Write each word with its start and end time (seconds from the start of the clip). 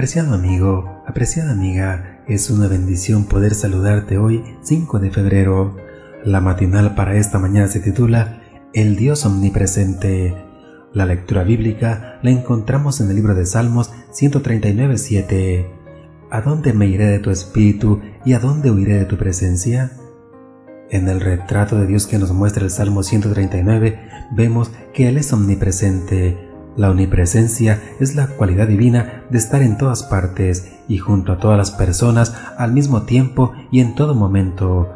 Apreciado 0.00 0.32
amigo, 0.32 1.02
apreciada 1.06 1.52
amiga, 1.52 2.22
es 2.26 2.48
una 2.48 2.68
bendición 2.68 3.26
poder 3.26 3.54
saludarte 3.54 4.16
hoy 4.16 4.42
5 4.62 4.98
de 4.98 5.10
febrero. 5.10 5.76
La 6.24 6.40
matinal 6.40 6.94
para 6.94 7.16
esta 7.16 7.38
mañana 7.38 7.68
se 7.68 7.80
titula 7.80 8.40
El 8.72 8.96
Dios 8.96 9.26
Omnipresente. 9.26 10.34
La 10.94 11.04
lectura 11.04 11.42
bíblica 11.44 12.18
la 12.22 12.30
encontramos 12.30 13.02
en 13.02 13.10
el 13.10 13.16
libro 13.16 13.34
de 13.34 13.44
Salmos 13.44 13.92
139.7. 14.12 15.66
¿A 16.30 16.40
dónde 16.40 16.72
me 16.72 16.86
iré 16.86 17.04
de 17.04 17.18
tu 17.18 17.28
espíritu 17.28 18.00
y 18.24 18.32
a 18.32 18.38
dónde 18.38 18.70
huiré 18.70 19.00
de 19.00 19.04
tu 19.04 19.18
presencia? 19.18 19.92
En 20.88 21.10
el 21.10 21.20
retrato 21.20 21.78
de 21.78 21.86
Dios 21.86 22.06
que 22.06 22.18
nos 22.18 22.32
muestra 22.32 22.64
el 22.64 22.70
Salmo 22.70 23.02
139 23.02 24.00
vemos 24.34 24.72
que 24.94 25.08
Él 25.08 25.18
es 25.18 25.30
omnipresente 25.34 26.49
la 26.80 26.90
omnipresencia 26.90 27.78
es 28.00 28.14
la 28.14 28.26
cualidad 28.26 28.66
divina 28.66 29.24
de 29.28 29.36
estar 29.36 29.60
en 29.60 29.76
todas 29.76 30.02
partes 30.02 30.72
y 30.88 30.96
junto 30.96 31.32
a 31.32 31.38
todas 31.38 31.58
las 31.58 31.72
personas 31.72 32.34
al 32.56 32.72
mismo 32.72 33.02
tiempo 33.02 33.52
y 33.70 33.80
en 33.80 33.94
todo 33.94 34.14
momento. 34.14 34.88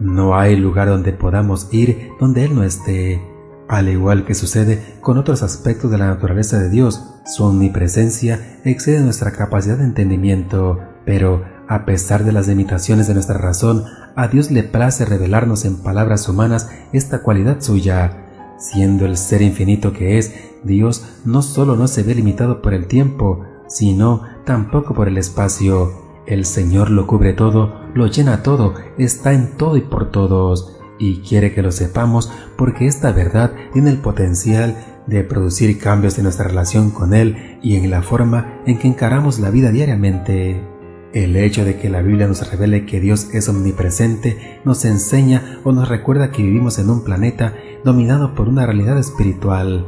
No 0.00 0.38
hay 0.38 0.56
lugar 0.56 0.88
donde 0.88 1.12
podamos 1.12 1.68
ir 1.72 2.08
donde 2.18 2.46
Él 2.46 2.54
no 2.54 2.62
esté. 2.62 3.22
Al 3.68 3.90
igual 3.90 4.24
que 4.24 4.34
sucede 4.34 4.82
con 5.02 5.18
otros 5.18 5.42
aspectos 5.42 5.90
de 5.90 5.98
la 5.98 6.06
naturaleza 6.06 6.58
de 6.58 6.70
Dios, 6.70 7.04
su 7.26 7.44
omnipresencia 7.44 8.58
excede 8.64 9.00
nuestra 9.00 9.32
capacidad 9.32 9.76
de 9.76 9.84
entendimiento, 9.84 10.80
pero 11.04 11.44
a 11.68 11.84
pesar 11.84 12.24
de 12.24 12.32
las 12.32 12.48
limitaciones 12.48 13.08
de 13.08 13.14
nuestra 13.14 13.36
razón, 13.36 13.84
a 14.14 14.28
Dios 14.28 14.50
le 14.50 14.62
place 14.62 15.04
revelarnos 15.04 15.66
en 15.66 15.82
palabras 15.82 16.30
humanas 16.30 16.70
esta 16.94 17.20
cualidad 17.20 17.60
suya. 17.60 18.22
Siendo 18.58 19.04
el 19.06 19.16
ser 19.16 19.42
infinito 19.42 19.92
que 19.92 20.18
es, 20.18 20.34
Dios 20.64 21.06
no 21.24 21.42
solo 21.42 21.76
no 21.76 21.88
se 21.88 22.02
ve 22.02 22.14
limitado 22.14 22.62
por 22.62 22.74
el 22.74 22.86
tiempo, 22.86 23.44
sino 23.68 24.22
tampoco 24.44 24.94
por 24.94 25.08
el 25.08 25.18
espacio. 25.18 26.04
El 26.26 26.44
Señor 26.44 26.90
lo 26.90 27.06
cubre 27.06 27.34
todo, 27.34 27.80
lo 27.94 28.06
llena 28.06 28.42
todo, 28.42 28.74
está 28.98 29.32
en 29.32 29.56
todo 29.56 29.76
y 29.76 29.82
por 29.82 30.10
todos, 30.10 30.76
y 30.98 31.20
quiere 31.20 31.52
que 31.52 31.62
lo 31.62 31.70
sepamos 31.70 32.32
porque 32.56 32.86
esta 32.86 33.12
verdad 33.12 33.52
tiene 33.72 33.90
el 33.90 33.98
potencial 33.98 34.76
de 35.06 35.22
producir 35.22 35.78
cambios 35.78 36.18
en 36.18 36.24
nuestra 36.24 36.48
relación 36.48 36.90
con 36.90 37.14
Él 37.14 37.58
y 37.62 37.76
en 37.76 37.90
la 37.90 38.02
forma 38.02 38.60
en 38.66 38.78
que 38.78 38.88
encaramos 38.88 39.38
la 39.38 39.50
vida 39.50 39.70
diariamente. 39.70 40.75
El 41.12 41.36
hecho 41.36 41.64
de 41.64 41.76
que 41.76 41.88
la 41.88 42.02
Biblia 42.02 42.26
nos 42.26 42.50
revele 42.50 42.84
que 42.84 43.00
Dios 43.00 43.28
es 43.32 43.48
omnipresente 43.48 44.60
nos 44.64 44.84
enseña 44.84 45.60
o 45.64 45.72
nos 45.72 45.88
recuerda 45.88 46.30
que 46.30 46.42
vivimos 46.42 46.78
en 46.78 46.90
un 46.90 47.04
planeta 47.04 47.54
dominado 47.84 48.34
por 48.34 48.48
una 48.48 48.66
realidad 48.66 48.98
espiritual. 48.98 49.86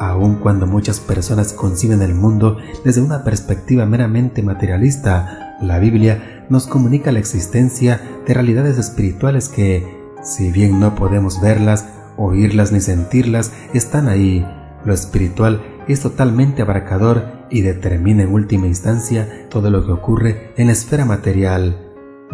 Aun 0.00 0.36
cuando 0.36 0.66
muchas 0.66 0.98
personas 0.98 1.52
conciben 1.52 2.02
el 2.02 2.14
mundo 2.14 2.58
desde 2.84 3.00
una 3.00 3.22
perspectiva 3.22 3.86
meramente 3.86 4.42
materialista, 4.42 5.56
la 5.60 5.78
Biblia 5.78 6.46
nos 6.48 6.66
comunica 6.66 7.12
la 7.12 7.20
existencia 7.20 8.00
de 8.26 8.34
realidades 8.34 8.76
espirituales 8.78 9.48
que, 9.48 9.86
si 10.22 10.50
bien 10.50 10.80
no 10.80 10.94
podemos 10.94 11.40
verlas, 11.40 11.86
oírlas 12.16 12.72
ni 12.72 12.80
sentirlas, 12.80 13.52
están 13.72 14.08
ahí. 14.08 14.44
Lo 14.84 14.92
espiritual 14.92 15.62
es 15.92 16.00
totalmente 16.00 16.62
abarcador 16.62 17.44
y 17.50 17.62
determina 17.62 18.22
en 18.22 18.32
última 18.32 18.66
instancia 18.66 19.48
todo 19.48 19.70
lo 19.70 19.84
que 19.84 19.92
ocurre 19.92 20.52
en 20.56 20.68
la 20.68 20.72
esfera 20.72 21.04
material. 21.04 21.80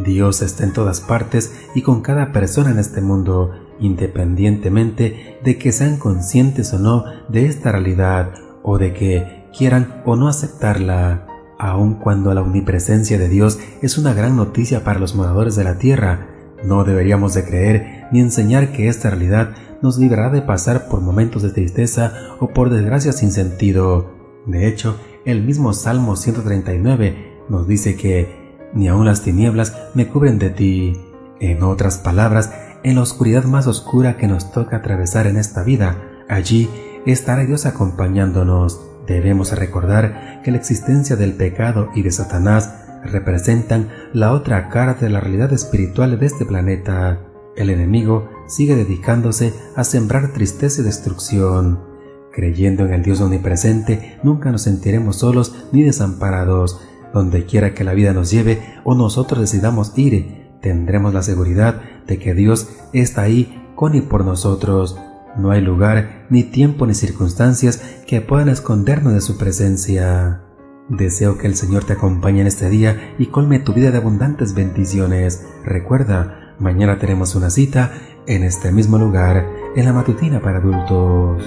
Dios 0.04 0.42
está 0.42 0.64
en 0.64 0.72
todas 0.72 1.00
partes 1.00 1.52
y 1.74 1.82
con 1.82 2.00
cada 2.00 2.32
persona 2.32 2.70
en 2.70 2.78
este 2.78 3.00
mundo, 3.00 3.52
independientemente 3.80 5.38
de 5.42 5.58
que 5.58 5.72
sean 5.72 5.98
conscientes 5.98 6.72
o 6.72 6.78
no 6.78 7.04
de 7.28 7.46
esta 7.46 7.72
realidad 7.72 8.32
o 8.62 8.78
de 8.78 8.92
que 8.94 9.46
quieran 9.56 10.02
o 10.06 10.16
no 10.16 10.28
aceptarla, 10.28 11.26
aun 11.58 11.94
cuando 11.94 12.32
la 12.32 12.40
omnipresencia 12.40 13.18
de 13.18 13.28
Dios 13.28 13.58
es 13.82 13.98
una 13.98 14.14
gran 14.14 14.36
noticia 14.36 14.82
para 14.84 14.98
los 14.98 15.14
moradores 15.14 15.56
de 15.56 15.64
la 15.64 15.78
tierra, 15.78 16.29
no 16.64 16.84
deberíamos 16.84 17.34
de 17.34 17.44
creer 17.44 18.08
ni 18.12 18.20
enseñar 18.20 18.72
que 18.72 18.88
esta 18.88 19.10
realidad 19.10 19.54
nos 19.82 19.98
librará 19.98 20.30
de 20.30 20.42
pasar 20.42 20.88
por 20.88 21.00
momentos 21.00 21.42
de 21.42 21.50
tristeza 21.50 22.12
o 22.38 22.48
por 22.48 22.70
desgracia 22.70 23.12
sin 23.12 23.32
sentido. 23.32 24.14
De 24.46 24.68
hecho, 24.68 24.96
el 25.24 25.42
mismo 25.42 25.72
Salmo 25.72 26.16
139 26.16 27.44
nos 27.48 27.66
dice 27.66 27.96
que 27.96 28.58
ni 28.74 28.88
aun 28.88 29.06
las 29.06 29.22
tinieblas 29.22 29.74
me 29.94 30.08
cubren 30.08 30.38
de 30.38 30.50
ti. 30.50 30.92
En 31.40 31.62
otras 31.62 31.98
palabras, 31.98 32.52
en 32.82 32.96
la 32.96 33.02
oscuridad 33.02 33.44
más 33.44 33.66
oscura 33.66 34.16
que 34.16 34.26
nos 34.26 34.52
toca 34.52 34.76
atravesar 34.76 35.26
en 35.26 35.36
esta 35.36 35.62
vida, 35.62 35.96
allí 36.28 36.68
estará 37.06 37.44
Dios 37.44 37.66
acompañándonos. 37.66 38.80
Debemos 39.06 39.52
recordar 39.52 40.42
que 40.42 40.50
la 40.50 40.58
existencia 40.58 41.16
del 41.16 41.32
pecado 41.32 41.88
y 41.94 42.02
de 42.02 42.12
Satanás 42.12 42.79
representan 43.04 43.88
la 44.12 44.32
otra 44.32 44.68
cara 44.68 44.94
de 44.94 45.08
la 45.08 45.20
realidad 45.20 45.52
espiritual 45.52 46.18
de 46.18 46.26
este 46.26 46.44
planeta. 46.44 47.20
El 47.56 47.70
enemigo 47.70 48.28
sigue 48.46 48.76
dedicándose 48.76 49.54
a 49.76 49.84
sembrar 49.84 50.32
tristeza 50.32 50.80
y 50.80 50.84
destrucción. 50.84 51.80
Creyendo 52.32 52.84
en 52.84 52.92
el 52.92 53.02
Dios 53.02 53.20
omnipresente, 53.20 54.18
nunca 54.22 54.52
nos 54.52 54.62
sentiremos 54.62 55.16
solos 55.16 55.66
ni 55.72 55.82
desamparados. 55.82 56.80
Donde 57.12 57.44
quiera 57.44 57.74
que 57.74 57.82
la 57.82 57.92
vida 57.92 58.12
nos 58.12 58.30
lleve 58.30 58.62
o 58.84 58.94
nosotros 58.94 59.40
decidamos 59.40 59.92
ir, 59.98 60.48
tendremos 60.62 61.12
la 61.12 61.22
seguridad 61.22 61.82
de 62.06 62.18
que 62.18 62.34
Dios 62.34 62.68
está 62.92 63.22
ahí 63.22 63.72
con 63.74 63.96
y 63.96 64.00
por 64.00 64.24
nosotros. 64.24 64.96
No 65.36 65.50
hay 65.50 65.60
lugar, 65.60 66.26
ni 66.30 66.44
tiempo, 66.44 66.86
ni 66.86 66.94
circunstancias 66.94 67.82
que 68.06 68.20
puedan 68.20 68.48
escondernos 68.48 69.12
de 69.12 69.20
su 69.20 69.38
presencia. 69.38 70.42
Deseo 70.90 71.38
que 71.38 71.46
el 71.46 71.54
Señor 71.54 71.84
te 71.84 71.92
acompañe 71.92 72.40
en 72.40 72.48
este 72.48 72.68
día 72.68 73.14
y 73.16 73.26
colme 73.26 73.60
tu 73.60 73.72
vida 73.72 73.92
de 73.92 73.98
abundantes 73.98 74.54
bendiciones. 74.54 75.46
Recuerda, 75.64 76.54
mañana 76.58 76.98
tenemos 76.98 77.36
una 77.36 77.48
cita 77.48 77.92
en 78.26 78.42
este 78.42 78.72
mismo 78.72 78.98
lugar, 78.98 79.46
en 79.76 79.84
la 79.84 79.92
matutina 79.92 80.40
para 80.40 80.58
adultos. 80.58 81.44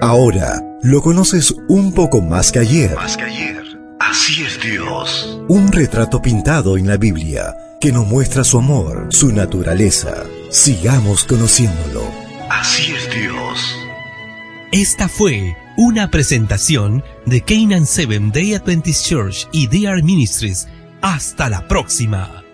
Ahora 0.00 0.62
lo 0.82 1.00
conoces 1.00 1.54
un 1.68 1.92
poco 1.92 2.20
más 2.20 2.50
que 2.50 2.58
ayer. 2.58 2.96
Más 2.96 3.16
que 3.16 3.22
ayer. 3.22 3.62
Así 4.00 4.42
es 4.42 4.60
Dios. 4.60 5.40
Un 5.46 5.70
retrato 5.70 6.20
pintado 6.20 6.76
en 6.76 6.88
la 6.88 6.96
Biblia 6.96 7.54
que 7.80 7.92
nos 7.92 8.04
muestra 8.04 8.42
su 8.42 8.58
amor, 8.58 9.06
su 9.10 9.30
naturaleza. 9.30 10.24
Sigamos 10.50 11.24
conociéndolo. 11.24 12.02
Así 12.50 12.82
es 12.82 12.88
Dios. 12.88 12.97
Esta 14.72 15.08
fue 15.08 15.56
una 15.78 16.10
presentación 16.10 17.02
de 17.24 17.40
Canaan 17.40 17.86
Seven 17.86 18.30
Day 18.32 18.52
Adventist 18.52 19.06
Church 19.06 19.48
y 19.50 19.66
DR 19.66 20.02
Ministries. 20.02 20.68
Hasta 21.00 21.48
la 21.48 21.66
próxima. 21.66 22.47